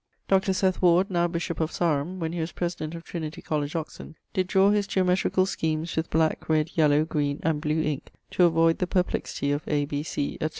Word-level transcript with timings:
Dr. 0.27 0.51
Seth 0.51 0.81
Ward, 0.81 1.11
now 1.11 1.27
bishop 1.27 1.59
of 1.59 1.71
Sarum, 1.71 2.19
when 2.19 2.33
he 2.33 2.39
was 2.39 2.51
president 2.51 2.95
of 2.95 3.03
Trinity 3.03 3.39
College, 3.39 3.75
Oxon, 3.75 4.15
did 4.33 4.47
draw 4.47 4.71
his 4.71 4.87
geometricall 4.87 5.47
schemes 5.47 5.95
with 5.95 6.09
black, 6.09 6.49
red, 6.49 6.71
yellow, 6.73 7.05
green, 7.05 7.39
and 7.43 7.61
blew 7.61 7.83
inke 7.83 8.07
to 8.31 8.45
avoid 8.45 8.79
the 8.79 8.87
perplexity 8.87 9.51
of 9.51 9.61
A, 9.67 9.85
B, 9.85 10.01
C, 10.01 10.37
etc. 10.41 10.49